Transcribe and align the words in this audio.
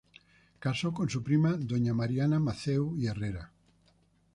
Casó 0.57 0.95
con 0.95 1.11
su 1.11 1.21
prima 1.23 1.51
Doña 1.55 1.93
Mariana 1.93 2.39
Matheu 2.39 2.97
y 2.97 3.05
Herrera. 3.05 3.51